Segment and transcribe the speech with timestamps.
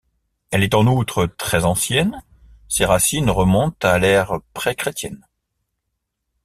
[0.49, 2.23] Elle est en outre très ancienne,
[2.67, 5.23] ses racines remontent à l'ère pré-chrétienne.